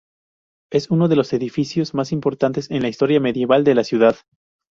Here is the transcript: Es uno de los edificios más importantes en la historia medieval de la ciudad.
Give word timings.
Es 0.71 0.89
uno 0.89 1.09
de 1.09 1.15
los 1.15 1.31
edificios 1.31 1.93
más 1.93 2.11
importantes 2.11 2.71
en 2.71 2.81
la 2.81 2.87
historia 2.87 3.19
medieval 3.19 3.63
de 3.63 3.75
la 3.75 3.83
ciudad. 3.83 4.15